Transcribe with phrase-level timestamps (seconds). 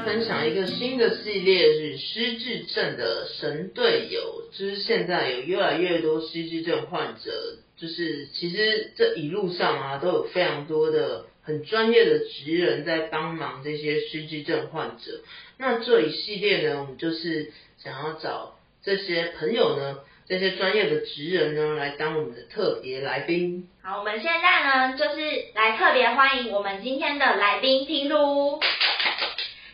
[0.00, 4.44] 分享一个新的系列，是失智症的神队友。
[4.52, 15.20] 就是现在有越来越多失智症患者，就是其实这一路上啊，都有非常多的很专业的职人在帮忙这些失智症患者。
[15.58, 23.68] 那这一系列呢，我们就是想要找这些朋友呢，这些专业的职人呢，来当我们的特别来宾。
[23.82, 25.20] 好，我们现在呢，就是
[25.54, 28.58] 来特别欢迎我们今天的来宾平如。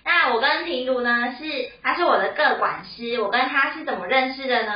[0.04, 4.72] 那我跟平如呢，是他是我的个管师，我跟他是怎么认识的呢？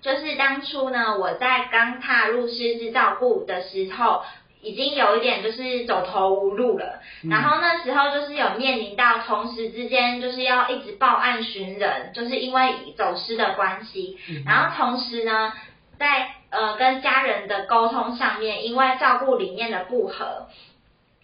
[0.00, 4.22] 就是当初呢，我在刚踏入师资照顾的时候，
[4.62, 7.00] 已经有一点就是走投无路了。
[7.28, 14.18] 然后那时候就是有面临到同时之间就是要一直报案寻人，就是因为走失的关系。
[14.46, 15.52] 然后同时呢，
[15.98, 20.46] 在呃跟家人的沟通上面，因为照顾理念的不合，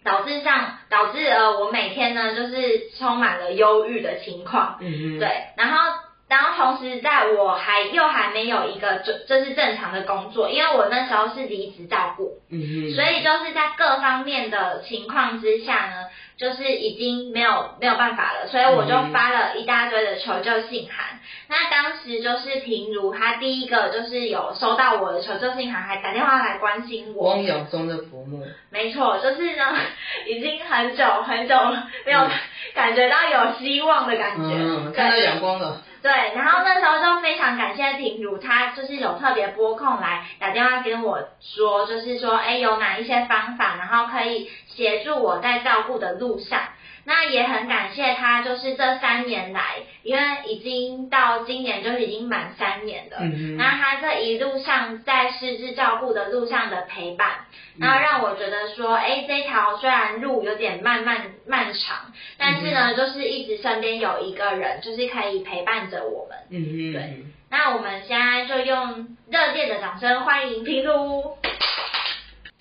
[0.07, 4.77] 导致像导致呃我每天呢就是充满了忧郁的情况。
[4.79, 5.77] 嗯对，然后
[6.29, 16.05] 然后同时在我还又还没有一个就就是正常的工作，因为我那时候是离职照顾，所以就是在各方面的情况之下呢，
[16.37, 21.19] 就是已经没有没有办法了，所以我就发了一大堆的求救信函。
[21.49, 27.31] 那当时就是平如他第一个就是有收到我的求救信函，还打电话来关心我。
[27.31, 28.45] 汪洋中的浮木。
[28.69, 29.75] 没错，就是呢，
[30.25, 31.55] 已经很久很久
[32.05, 32.29] 没有
[32.73, 34.55] 感觉到有希望的感觉。
[34.55, 35.81] 嗯，看到阳光了。
[36.07, 46.61] 对，然后那时候就非常感谢婷如，她就是有特别拨空来打电话跟我说，就是说，哎，有哪一些方法，然后可以协助我在照顾的路上。
[47.09, 57.45] 那也很感谢他，就是这三年来，因为已经到今年就是已经满三年了，嗯哼那他这一路上在失智照顾的路上的陪伴，
[57.79, 66.37] 然后让我觉得说，哎，这条虽然路有点漫漫漫长，但是呢，就是一直身边有一个人，就是可以陪伴着我们。
[66.49, 71.37] 嗯哼，对那我们现在就用热烈的掌声欢迎平如。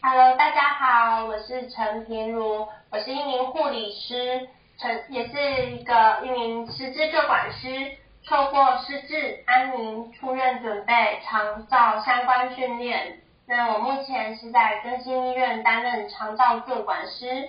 [0.09, 7.67] Hello，大家好，我是陈平如，我是一名护理师，陈也是一个一名失智个管师，
[8.23, 10.93] 受过失智、安宁、出院准备、
[11.25, 13.19] 长照相关训练。
[13.49, 17.49] 那我目前是在更新医院担任长照个管师。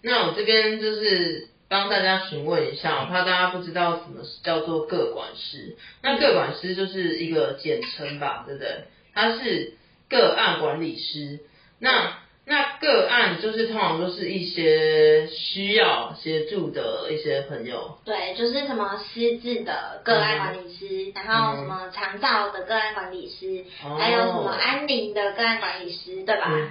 [0.00, 5.76] 那我这边就是帮大家询问一下，我怕大家不知道什么叫做个管师。
[6.04, 8.84] 那个管师就是一个简称吧，对不对？
[9.12, 9.74] 他是
[10.08, 11.40] 个案管理师。
[11.80, 17.98] 那那个案就是通常都是一些需要协助的一些朋友。
[18.04, 26.46] 对，就是什么失智的个案管理师，然后什么长照的个案管理师，哦还有什么安宁的个案管理师，对吧？
[26.48, 26.70] 嗯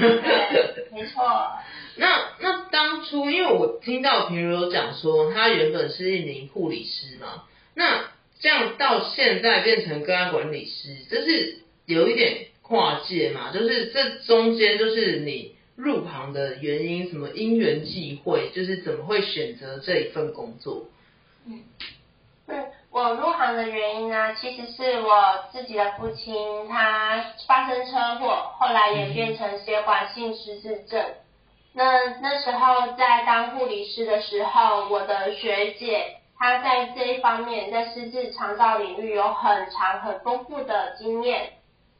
[0.00, 1.22] 对，没错。
[1.98, 7.44] 那那当初，因为我听到平如有讲说，他原本是一名护理师嘛，
[7.74, 8.04] 那
[8.38, 13.52] 这样到现在变成个案管理师，这是有一点跨界嘛？
[13.52, 20.86] 就是这中间就是你入行的原因，什么因缘际会，就是怎么会选择这一份工作？
[21.46, 21.62] 嗯，
[22.48, 31.04] 嗯我入行的原因呢，其实是我自己的父亲他发生车祸，后来演变成血管性失智症。
[31.72, 41.52] 那那时候在当护理师的时候，我的学姐她在这一方面在失智长照领域有很长很丰富的经验。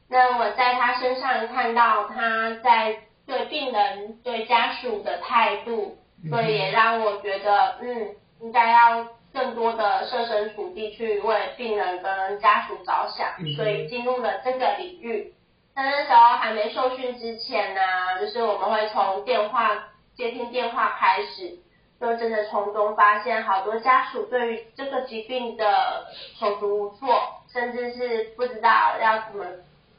[0.09, 5.97] 那我在他身上看到他在对病人、对家属的态度，
[6.29, 13.27] 所以也让我觉得，嗯，应该要更多的设身处地去为病人跟家属着想，
[13.57, 15.33] 所以进入了这个领域。
[15.75, 17.81] 那那时候还没受训之前呢，
[18.21, 21.59] 就是我们会从电话接听电话开始，
[21.99, 26.07] 就真的从中发现好多家属对于这个疾病的
[26.39, 27.13] 手足无措，
[27.51, 29.45] 甚至是不知道要怎么。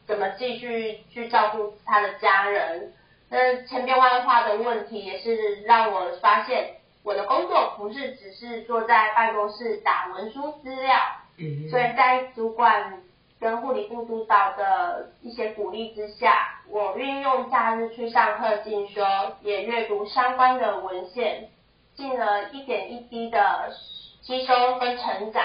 [0.09, 2.95] 怎么继续去照顾他的家人？
[3.29, 10.97] 那千变万化的问题也是让我发现，我的工作不是只是坐在办公室打文书资料。
[11.37, 11.69] 嗯。
[11.69, 13.03] 所以在主管
[13.39, 19.05] 跟护理部督导的一些鼓励之下，我运用假日去上课进修，
[19.43, 21.51] 也阅读相关的文献，
[21.95, 23.71] 进了一点一滴的
[24.23, 25.45] 吸收跟成长。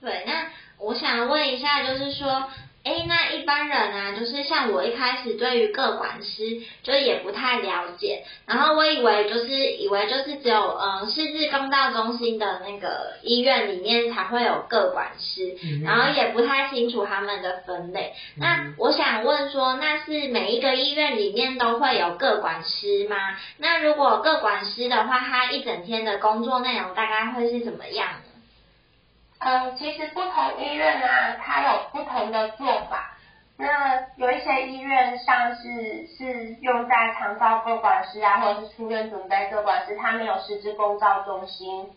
[0.00, 0.46] 对，那
[0.78, 2.48] 我想问一下，就是说。
[2.84, 15.54] 哎，那一般人啊，就是像我一开始对于各管师就也不太了解，然后我以为就是以为就是只有嗯，市治公道中心的那个医院里面才会有各管师，
[15.84, 18.14] 然后也不太清楚他们的分类。
[18.36, 23.16] 那我想问说，那是每一个医院里面都会有各管师吗？
[23.58, 28.08] 那如果各管师的话，他一整天的工作内容大概会是怎么样？
[29.40, 33.14] 嗯，其实不同医院啊，它有不同的做法。
[33.56, 41.90] 那有一些医院像是是用在长照各管师啊，或者是出院准备各管师，它没有实质公照中心。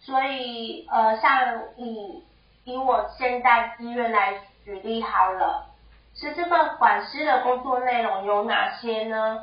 [0.00, 2.24] 所以呃，像以
[2.64, 5.66] 以我现在医院来举例好了，
[6.14, 9.42] 实质个管师的工作内容有哪些呢？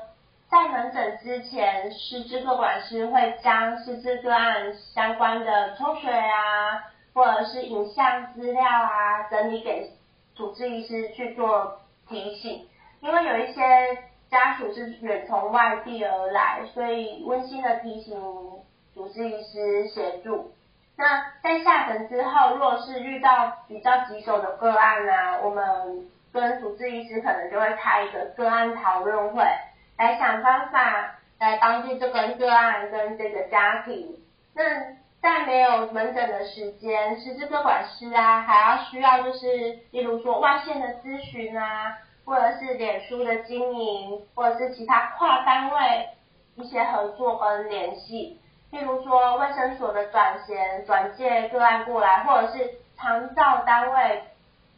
[0.49, 6.90] 在门诊之前，实质个管师会将实质个案相关的抽血啊。
[7.13, 9.89] 或者是影像资料啊，整理给
[10.35, 12.67] 主治医师去做提醒，
[13.01, 13.61] 因为有一些
[14.29, 18.17] 家属是远从外地而来，所以温馨的提醒
[18.93, 20.53] 主治医师协助。
[20.97, 29.43] 那在下诊之后，若是遇到比较棘手的个案啊，我们跟主治医师可能就会开一个个案讨论会，
[29.97, 34.15] 来想方法来帮助这个个案跟这个家庭。
[34.53, 34.63] 那
[35.21, 41.95] 在没有门诊的时间，实质科管师啊，还要需要就是，例如说外线的咨询啊，
[42.25, 46.09] 或者是脸书的经营，或者是其他跨单位
[46.55, 48.39] 一些合作跟联系，
[48.71, 54.23] 例如说卫生所的转衔转介个案过来，或者是长照单位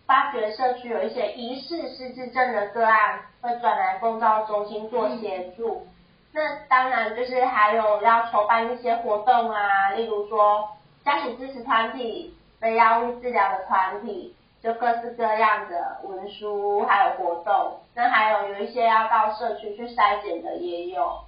[0.05, 5.87] 发掘社区有一些疑似失智症的个案，会转来公照中心做协助。
[6.35, 10.67] 那当然就是还有要筹办一些活动啊，例如说
[11.05, 14.33] 家属支持团体、非药物治疗的团体，
[14.63, 17.79] 就各式各样的文书还有活动。
[17.93, 21.19] 那还有有一些要到社区去筛检的也有。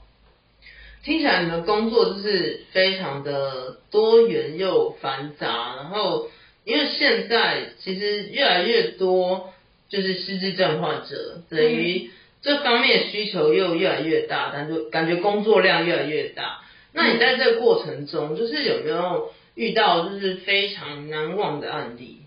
[1.04, 6.26] 听起来你的工作就是非常的多元又繁杂，然后
[6.64, 9.54] 因为现在其实越来越多
[9.88, 12.10] 就是失智症患者，等于。
[12.46, 16.60] 这方面需求又越来越大，但就感觉工作量越来越大。
[16.94, 22.22] 那你在这个过程中，就是有没有遇到就是非常难忘的案例？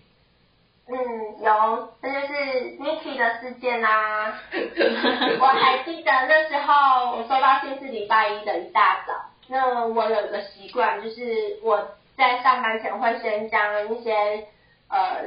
[0.89, 0.95] 嗯，
[1.41, 2.33] 有，这就是
[2.79, 4.37] Niki 的事件啦。
[5.39, 9.13] 我还记得那时候我收到信是礼拜一的一大早，
[9.47, 14.11] 那我有一个习惯，就是我在上班前会先将一些
[14.89, 15.23] 呃。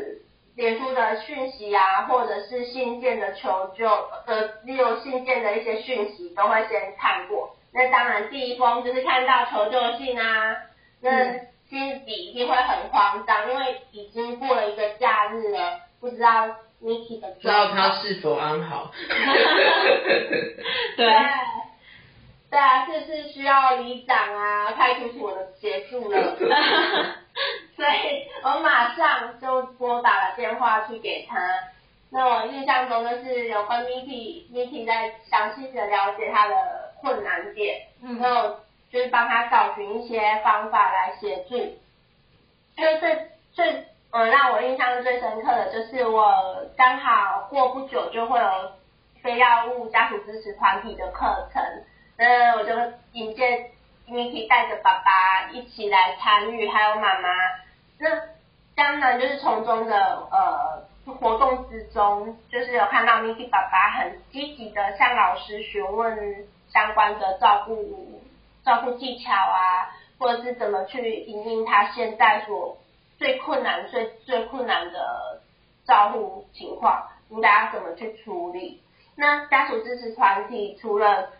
[0.54, 3.88] 脸书的讯息啊，或者是信件的求救
[4.26, 7.56] 呃，利用信件的一些讯息，都会先看过。
[7.72, 10.56] 那当然，第一封就是看到求救信啊，
[11.00, 11.32] 那
[11.70, 16.48] 心底一定会很慌张，因为已经过了一个假日了，不知道
[16.82, 18.90] Niki 的，不知道他是否安好。
[20.98, 21.06] 对，
[22.50, 26.36] 对啊，这是需要里长啊、派出所的协助了。
[27.74, 31.38] 所以我马上就拨打了电话去给他。
[32.10, 38.60] 那我印象中就是有跟 Miki，Miki 在详细的了解他的困难点，然后
[38.90, 41.56] 就是帮他找寻一些方法来协助。
[42.76, 48.72] 那最最呃让我印象最深刻的就是我刚好过不久就会有
[49.22, 51.62] 非药物家属支持团体的课程，
[52.18, 52.74] 那我就
[53.12, 53.70] 引荐
[54.06, 57.30] Miki 带着爸爸一起来参与，还有妈妈。
[59.12, 68.22] 那就是从中的呃活动之中，就是有看到 Miki 爸爸很积极的向老师询问相关的照顾
[68.64, 72.78] 照顾技巧啊，或者是怎么去应应他现在所
[73.18, 75.42] 最困难最最困难的
[75.84, 77.06] 照顾情况。
[77.28, 78.82] 应该要怎么去处理。
[79.16, 81.30] 那家属支持团体除了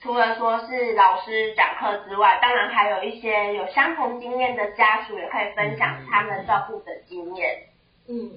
[0.00, 7.64] 除了说是老师讲课之外，当然还有一些有相同经验的家属也可以分享他们照顾的经验。
[8.08, 8.30] 嗯，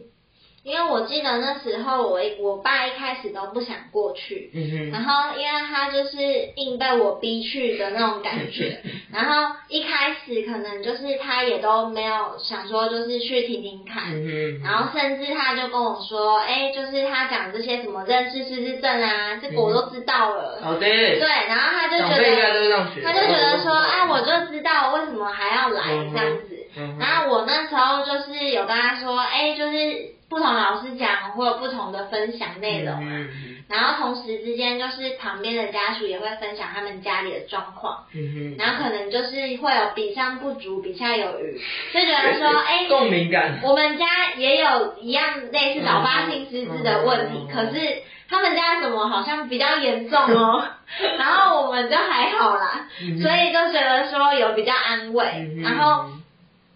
[0.63, 6.17] 因为我记得那时候我我爸一开始都不想过去，嗯然后因为他就是
[6.55, 8.79] 硬被我逼去的那种感觉，
[9.11, 20.59] 然后一开始可能就是他也都没有想说就是去听听看，嗯，然后甚至他就跟我说，哎，就是他讲这些什么认识失智症啊，这个我都知道了。
[20.61, 26.60] 好的，对，然后他就觉得，他就觉得说，啊，我就知道为什么还要来这样子。
[26.77, 29.77] 嗯然后我那时候就是有跟他说，哎，就是
[30.29, 32.95] 不同老师讲会有不同的分享内容
[33.67, 41.57] 然后同时之间，就是旁边的家属也会分享他们家里的状况，嗯，然后可能就是会有比上不足，比下有余，
[41.93, 47.53] 就觉得说，哎，共鸣感，我们家也有一样类似早发性失智的问题，嗯。
[47.53, 50.63] 可是他们家怎么好像比较严重哦，
[51.17, 56.09] 然后我们就还好啦，嗯所以就觉得说有比较安慰，然后。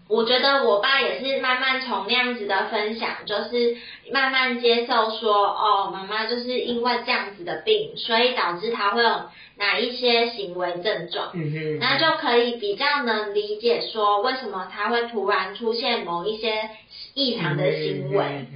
[0.08, 3.76] 我觉得我爸也是慢慢从那样子的分享，就是
[4.12, 9.22] 慢慢接受说，哦，妈妈就是因为这样子的病，所以导致他会有
[9.56, 11.30] 哪一些行为症状。
[11.34, 16.70] 嗯哼，那就可以比较能理解说为什么他会突然出现某一些
[17.14, 18.46] 异常的行为，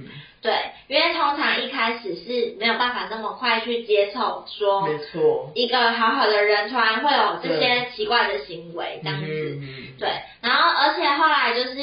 [0.41, 0.53] 对，
[0.87, 9.25] 因为通常一开始是没有办法那么快去接受说没错，一个好好的人突然会有这些奇怪的行为这样子，
[9.61, 9.67] 嗯
[9.99, 10.09] 对，
[10.41, 11.75] 然后而且后来就是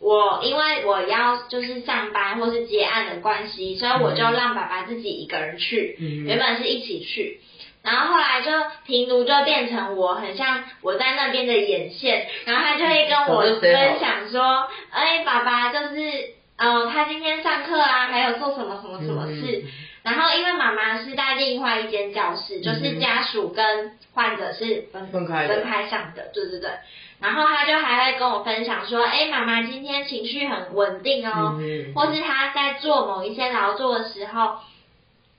[0.00, 7.40] 我因为我要就是上班或是接案的关系，所以我就让爸爸自己一个人去，嗯原本是一起去。
[7.82, 8.50] 然后后来就
[8.86, 16.12] 平奴就变成我很像我在那边的眼线，然后他就会跟我分享说，哎，爸爸就是，
[16.60, 19.64] 呃，他今天上课啊，还有做什么什么什么事。
[20.02, 26.70] 然后因为妈妈是在另外一间教室，就是家属跟患者是分分开分开上的，对对对。
[27.18, 34.58] 然后他就还会跟我分享说，哎，妈妈今天情绪很稳定哦，嗯或是他在做某一些劳作的时候，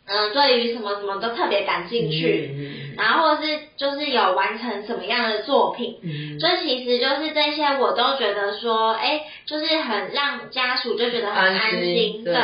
[0.08, 6.40] 嗯、对于什么什么都特别感兴趣，嗯然后或是就是有完成什么样的作品，嗯。
[6.40, 12.36] 所以其实就是这些我都觉得说，哎，就是很让家属就觉得很安心，对，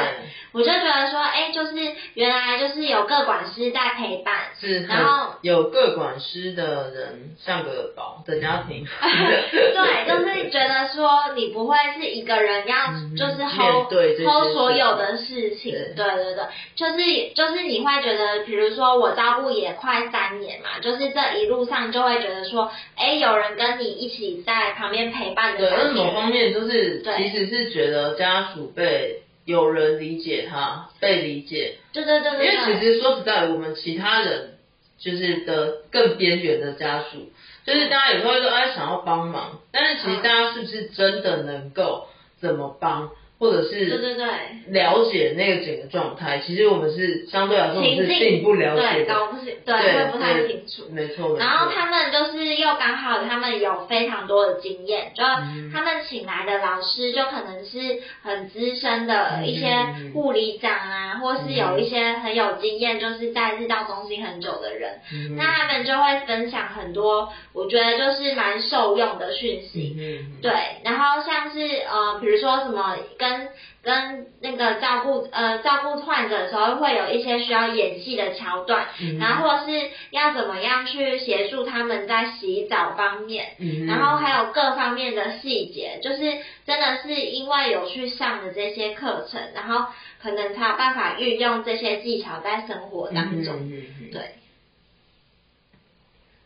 [0.54, 1.74] 我就觉得说，哎，就是
[2.14, 8.86] 原来就是有个管师在陪伴，是然后有个管师的人像个宝的家庭，
[9.52, 16.44] 对，就是觉得说你不会是一个人要嗯就是 hold 对 hold 所有的事情，对对对对，
[16.76, 27.18] 就是就是你会觉得，比如说我照顾也快三年嘛，就是这一路上就会觉得说，哎，有人跟你一起在旁边陪伴对，的感那某，方面就是对。
[27.18, 32.46] 其实是觉得家属被有人理解他，被理解，对对对因对。
[32.48, 34.58] 因，为其实说实在，我们其他人
[35.00, 37.30] 就是的更边缘的家属，
[37.66, 42.08] 就是大家有时候会说哎想要帮忙，但是其实大家是不是真的能够
[42.42, 44.28] 怎么帮，或者是对对对。
[44.68, 50.84] 了解那个整个状态，其实我们是相对来说是情境并不了解搞不清，对，对会不太清楚。
[50.92, 55.72] 没错，然后他们就是又刚好他们有非常多的经验，就嗯。
[55.74, 65.36] 他们请来的老师就可能是很资深的一些嗯护理长啊，或是有一些很有经验，就是在日照中心很久的人，嗯。
[65.36, 69.96] 那他们就会分享很多，我觉得就是蛮受用的讯息。
[69.98, 70.42] 嗯。
[70.42, 70.52] 对，
[70.84, 73.50] 然后像是呃，比如说什么跟跟
[73.82, 79.18] 跟那个照顾呃照顾患者的时候，会有一些需要演戏的桥段，嗯。
[79.18, 83.86] 然后或是要怎么样去协助他们在洗澡方面，嗯。
[83.86, 86.20] 然后还有各方面的细节，就是
[86.66, 89.92] 真的是因为有去上的这些课程，然后
[90.22, 93.56] 可能才有办法运用这些技巧在生活当中。
[93.56, 94.22] 嗯嗯嗯对，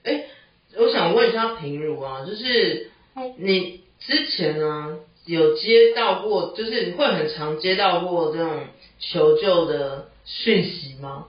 [0.03, 0.23] 哎，
[0.77, 4.99] 我想问一下平如啊，就是哎你之前呢
[5.31, 8.67] 有接到过，就是会很常接到过这种
[8.99, 11.27] 求救的讯息吗？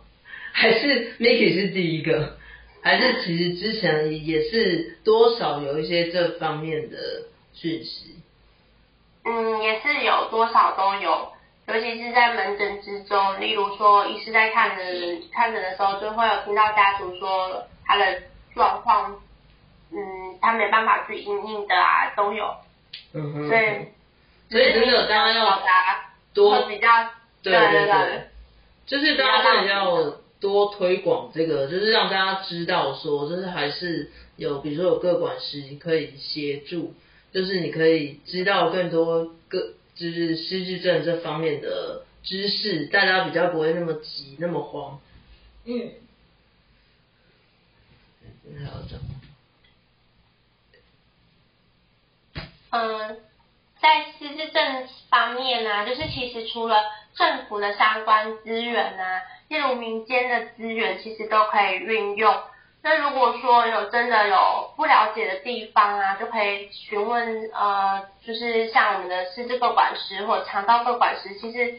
[0.52, 2.36] 还是 Miki 是第一个？
[2.82, 6.98] 还是其实之前也是多少有一些这方面的
[7.54, 8.16] 讯息？
[9.24, 11.28] 嗯，也是有多少都有，
[11.68, 18.20] 尤其是在门诊之中，例如说医师在看诊看诊的时候，就会有听到家属说他的
[18.52, 19.22] 状况，
[19.92, 19.98] 嗯，
[20.40, 22.52] 他没办法去应应的啊，都有。
[23.14, 23.86] 嗯哼，所以
[24.50, 26.86] 所以真的大家要达多比较
[27.42, 28.24] 对对对，
[28.86, 36.94] 就是大家真的要多推广这个，就是让大家知道说，就是还是有，比如说有各管师可以协助，
[37.32, 45.00] 就是你可以知道更多各就是失智症这方面的知识，大家比较不会那么急那么慌。
[45.64, 45.90] 嗯，
[48.58, 49.02] 还有这样。
[52.72, 53.20] 嗯，
[53.80, 56.76] 在失智症方面呢、就是其实除了
[57.14, 62.34] 政府的相关资源啊，例如民间的资源，其实都可以运用。
[62.82, 71.78] 那如果说有真的有不了解的地方啊，就可以询问呃，就是像我们的失智个管师或肠道个管师，其实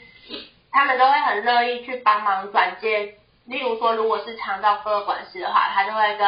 [0.71, 3.15] 他们都会很乐意去帮忙转介。
[3.45, 6.27] 例如说，如果是肠道科管师的话，他就会跟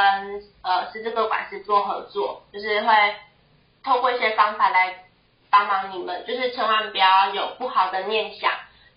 [0.62, 3.16] 呃失智个管师做合作，就是会
[3.86, 5.06] 透过一些方法来
[5.52, 8.52] 帮忙你们，就是千万不要有不好的念想，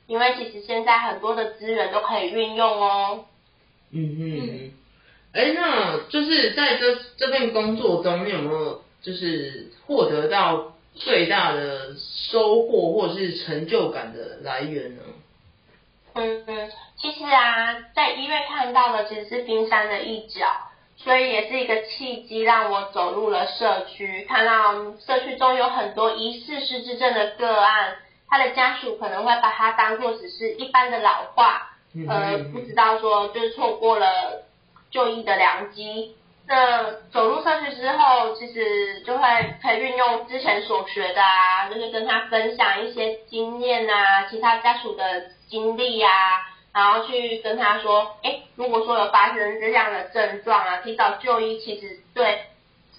[0.06, 3.26] 因为其实现在很多的资源都可以运用哦。
[3.92, 4.72] 嗯嗯嗯。
[5.34, 11.94] 哎，那就是在这这份工作中，你有没有就是获得到最大的
[12.30, 15.02] 收获或者是成就感的来源呢？
[16.14, 20.46] 嗯嗯，其实啊，在医院看到的其实是冰山的一角，
[20.98, 27.96] 所以也是一个契机，让我走入了社区，看到社区中有很多疑似失智症的个案，
[28.28, 31.70] 他的家属可能会把它当做只是一般的老化，
[32.08, 34.44] 呃，不知道说就是错过了
[34.90, 36.16] 就医的良机。
[36.48, 39.24] 那走入社区之后，其实就会
[39.62, 45.04] 可以运用之前所学的啊，就是跟他分享一些经验啊，其他家属的
[45.48, 46.10] 经历啊，
[46.78, 52.44] 然后去跟他说，哎，如果说有发生这样的症状啊，提早就医，其实对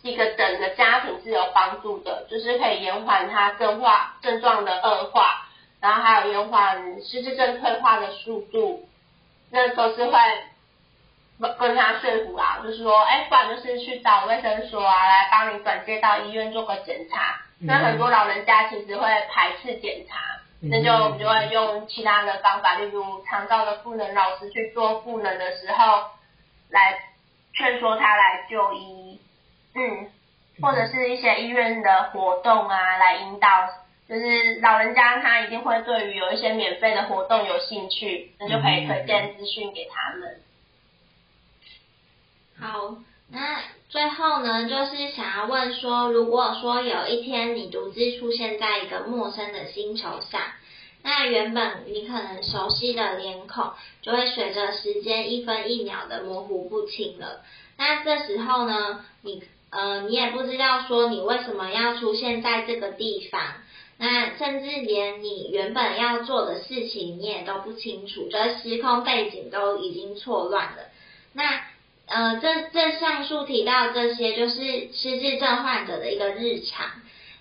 [0.02, 5.48] 一个整个家庭是有帮助的，就是可以延缓他症化症状的恶化，
[5.80, 8.86] 然后还有延缓失智症退化的速度，
[9.50, 10.20] 那都是会。
[11.58, 17.40] 跟他说服啊，就是说，哎，不然就是去找卫生所啊，来帮你转接到医院做个检查。
[17.62, 20.18] 那很多老人家其实会排斥检查，
[20.62, 26.10] 那就我们就会用其他的方法，例如肠道的赋能老师去做赋能的时候，
[26.70, 27.00] 来
[27.54, 29.22] 劝说他来就医。
[29.76, 30.10] 嗯，
[30.62, 33.48] 或者是一些医院的活动啊，来引导，
[34.10, 40.42] 就是老人家他一定会对于有一些免费的活动有兴趣，那就可以推荐资讯给他们。
[42.60, 42.96] 好，
[43.32, 50.42] 那最后呢，就是想要问说，如果说有一天你独自出现在一个陌生的星球上，
[51.02, 53.72] 那原本你可能熟悉的脸孔，
[54.04, 57.42] 就会随着时间一分一秒的模糊不清了。
[57.78, 63.42] 那这时候呢，你呃，你也不知道说你为什么要出现在这个地方，
[63.98, 70.84] 那甚至连你原本要做的事情你也都不清楚，就是时空背景都已经错乱了。
[71.34, 71.62] 那
[72.10, 76.88] 呃，这这上述提到这些，就是失智症患者的一个日常，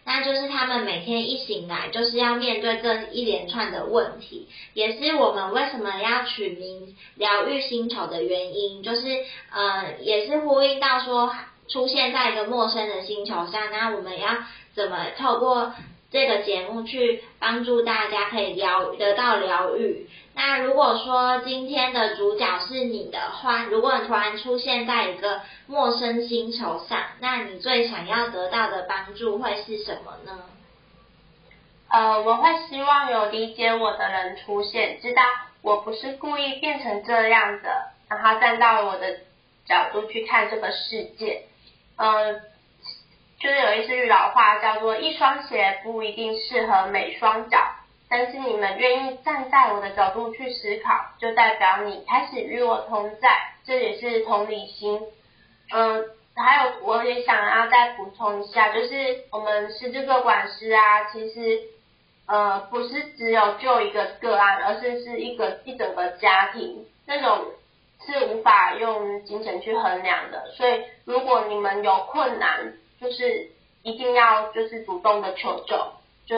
[0.04, 9.00] 那就是他们每天一醒来，就是要面对这一连串的问题，也是我们为什么要取名“疗愈星球”的原因，就是
[9.50, 11.34] 呃，也是呼应到说，
[11.68, 14.28] 出现在一个陌生的星球上，那我们要
[14.74, 15.72] 怎么透过
[16.10, 20.06] 这个节目去帮助大家可以疗得到疗愈。
[20.40, 30.44] 那如果说今天的主角是你的话，如果你突然出现在一个陌生星球上，那你最想要得到的帮助会是什么呢？
[31.90, 35.22] 呃，我会希望有理解我的人出现，知道
[35.60, 39.18] 我不是故意变成这样的，然后站到我的
[39.66, 41.46] 角度去看这个世界。
[41.96, 42.34] 呃，
[43.40, 47.58] 就是有一句老话叫做“一双鞋不一定适合每双脚”。
[48.10, 53.28] 但是你们愿意站在我的角度去思考，就代表你开始与我同在，
[53.66, 54.98] 这也是同理心。
[55.70, 61.60] 嗯，还有我也想要再补充一下，就是我们失智个管师啊，其实
[62.26, 67.44] 呃不是只有救一个个案，而是是一个一整个家庭，那种
[68.06, 70.50] 是无法用金钱去衡量的。
[70.56, 73.50] 所以如果你们有困难，就是
[73.82, 75.76] 一定要就是主动的求救，
[76.24, 76.36] 就。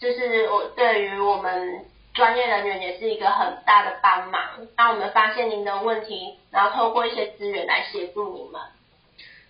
[0.00, 1.84] 就是我对于我们
[2.14, 4.40] 专业人员也是一个很大的帮忙，
[4.74, 8.62] 当我们发现您的问题，然后透过一些资源来协助你们。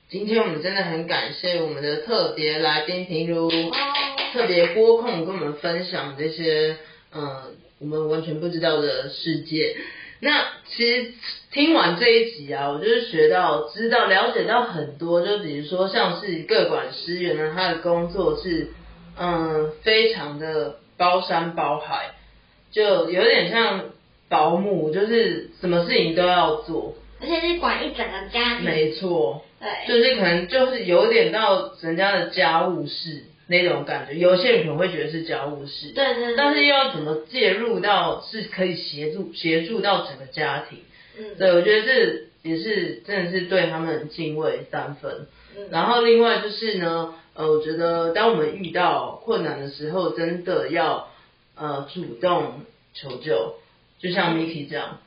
[0.08, 3.48] 今天我们真的很感谢我们的特别来宾平如，
[4.32, 6.78] 特别播控跟我们分享这些
[7.14, 9.76] 嗯我们完全不知道的世界。
[10.18, 11.12] 那其实
[11.52, 18.72] 听完这一集啊，我就是学到、知道、了解到很多，就比如说像是各管师员呢，他的工作是。
[19.22, 22.12] 嗯，非常的包山包海，
[22.72, 23.84] 就有点像
[24.30, 28.64] 保姆，就是什么事情都要做，而且是管一整个家庭。
[28.64, 34.14] 没错，对，就是可能就是有点到人家的家务事，那种感觉。
[34.14, 40.78] 有些人可能会觉得是家务事，对对对，但是又要怎么介入到是可以协助协助到整个家庭？
[41.18, 45.26] 嗯对，我觉得这也是真的是对他们敬畏三分。
[45.58, 51.08] 嗯然后另外就是呢，呃，我觉得当我们遇到困难的时候，真的要
[51.56, 53.54] 呃主动求救，
[53.98, 54.98] 就像 Miki 这样。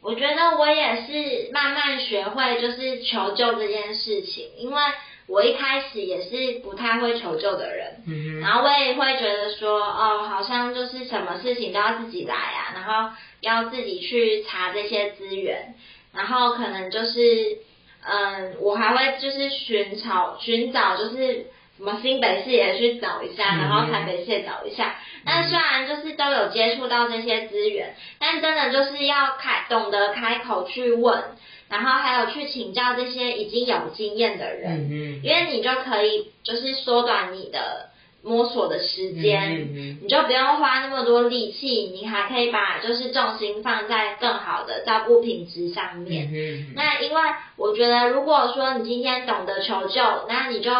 [0.00, 4.80] 我觉得我也是慢慢学会就是求救这件事情，因为
[5.26, 15.74] 我一开始也是不太会求救的人，嗯然后我也会觉得说，哦，好像就是什么事情都要自己来啊，然后要自己去查这些资源，
[16.14, 17.58] 然后可能就是，
[18.02, 24.96] 嗯，我还会就是寻找寻找就是什么新北市也去找一下，嗯然后台北市也找一下。
[25.24, 31.22] 但虽然就是都有接触到这些资源，但真的就是要开懂得开口去问，
[31.68, 34.88] 然后还有去请教这些已经有经验的人。
[34.90, 37.90] 嗯因为你就可以就是缩短你的
[38.22, 46.30] 摸索的时间，嗯嗯你就不用花那么多力气，你还可以把就是重心放在更好的照顾品质上面。
[46.32, 47.20] 嗯那因为
[47.56, 50.70] 我觉得，如果说你今天懂得求救，那你就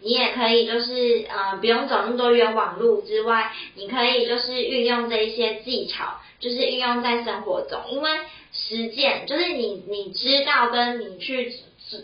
[0.00, 8.10] 你也可以就是呃不用走那么多冤枉路之外，你可以就是运用这一些技巧，就是运用在生活中，因为
[8.52, 11.52] 实践就是你你知道跟你去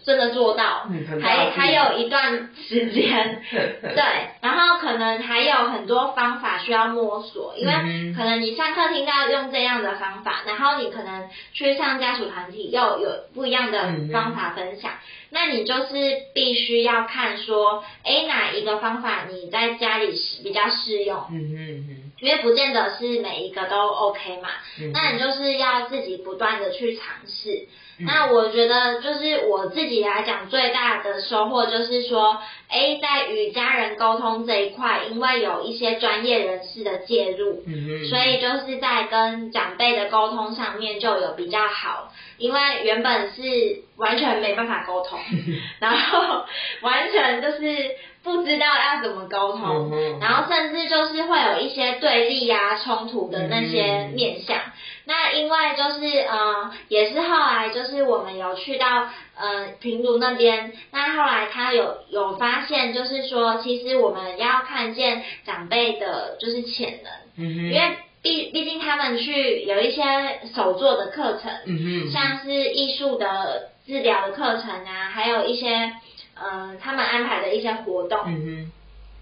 [0.05, 0.87] 真的做到，
[1.21, 4.03] 还还有一段时间， 对对，
[4.40, 14.92] 然后可能还有很多方法需要摸索，因为可能你上课听到用这样的方法，然后你可能去上家属团体又有不一样的方法分享，
[15.31, 15.90] 那你就是
[16.33, 24.48] 必须要看说，哎，哪一个方法你在家里是比较适用，嗯嗯因为不见得是每一个都 OK 嘛，
[24.80, 27.66] 嗯，那你就是要自己不断的去尝试。
[27.98, 28.06] 嗯。
[28.06, 43.42] 那我觉得就是我自己来讲，最大的收获就是说，哎，在与家人沟通这一块，因为有一些专业人士的介入，嗯所以就是在跟长辈的沟通上面就有比较好，因为原本是
[43.96, 45.18] 完全没办法沟通，
[45.80, 46.44] 然后
[46.82, 47.90] 完全就是
[48.22, 54.58] 不知道要怎么沟通，嗯然后甚至就是会有一些对立呀、冲突的那些嗯面向。
[55.04, 70.02] 那因为就是呃，也是后来就是我们有去到呃平卢那边，那后来他有有发现，就是说其实我们要看见长辈的就是潜能，嗯因为毕毕竟他们去有一些
[70.54, 75.92] 手作的课程，嗯像是艺术的治疗的课程啊，还有一些嗯、
[76.42, 78.18] 呃他们安排的一些活动，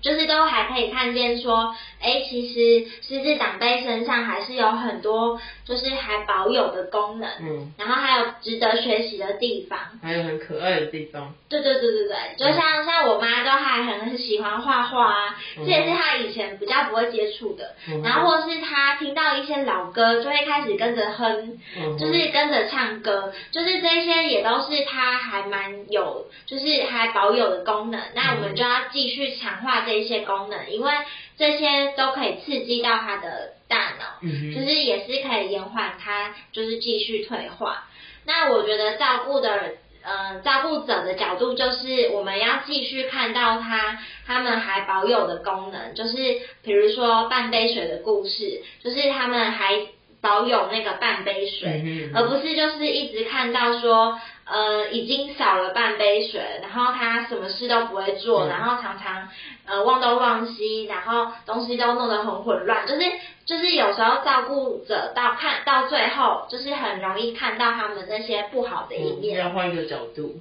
[0.02, 9.78] 就是都还可以看见说，哎，其实失智长辈身上还是有很多就是还保有的功能，嗯，然后还有值得学习的地方。
[10.02, 17.74] 还有很可爱的地方，对对对对对，就像像我妈都还很喜欢画画啊，嗯这也是她以前比较不会接触的。
[17.88, 28.00] 嗯然后或是她听到一些老歌，就会开始跟着哼，嗯就是跟着唱歌，就是这些也都是她还蛮有，就是还保有的功能。
[28.14, 30.92] 那我们就要继续强化这一些功能，因为
[31.36, 34.20] 这些都可以刺激到他的大脑。
[34.22, 37.84] 嗯就是也是可以延缓他，就是继续退化。
[38.24, 39.72] 那我觉得照顾的，
[40.02, 46.16] 呃，照顾者的角度就是我们要继续看到他他们还保有的功能，就是
[46.62, 49.86] 比如说半杯水的故事，就是他们还
[50.20, 54.20] 保有那个半杯水，而不是就是一直看到说，
[54.52, 58.48] 呃，已经少了半杯水，然后他什么事都不会做，嗯。
[58.48, 59.28] 然后常常
[59.64, 63.00] 呃忘东忘西，然后东西都弄得很混乱，就是
[63.46, 70.40] 就是有时候照顾者到看到最后，就是很容易看到他们那些不好的一嗯面，要换一个角度，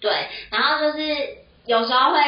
[0.00, 0.12] 对，
[0.50, 1.04] 然后就是
[1.66, 2.18] 有时候会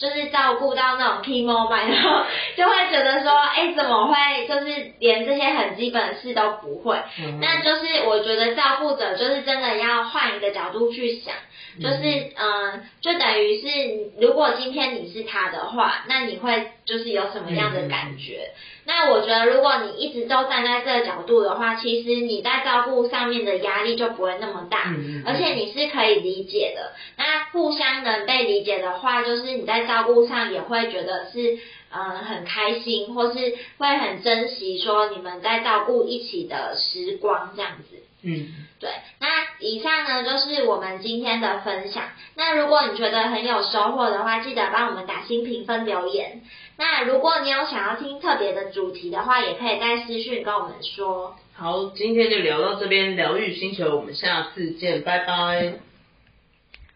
[0.00, 2.24] 就是照顾到那种 key moment，然后
[2.56, 6.96] 就会觉得说，哎，怎么会就是连这些很基本的事都不会？
[7.18, 11.34] 嗯那就是我觉得照顾者就是真的要换一个角度去想，
[11.80, 18.50] 就是嗯、呃就等于是如果今天你是他的话，那你会就是有什么样的感觉？
[18.84, 24.92] 那我觉得如果你一直都站在这个角度的话，其实你在照顾上面的压力就不会那么大，
[25.24, 26.92] 而且你是可以理解的。
[27.16, 31.54] 那互相能被理解的话，就是你在照顾上也会觉得是
[31.92, 37.96] 嗯、呃很开心，或是会很珍惜说你们在照顾一起的时光这样子。
[38.22, 39.28] 嗯对，那
[39.58, 42.04] 以上呢就是我们今天的分享。
[42.34, 46.40] 那如果你觉得很有收获的话，记得帮我们打新评分留言。
[46.78, 51.36] 那如果你有想要听特别的主题的话，也可以在私讯跟我们说。
[51.54, 55.74] 好，今天就聊到这边，疗愈星球，我们下次见，拜拜。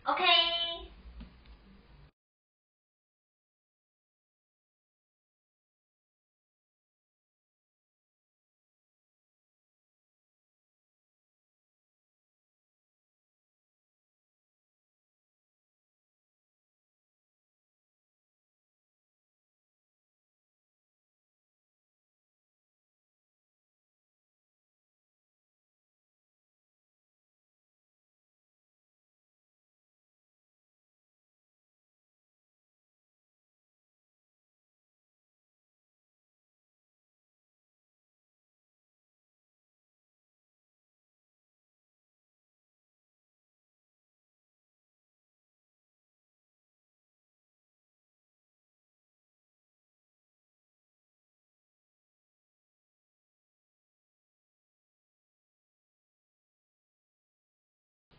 [0.05, 0.64] OK。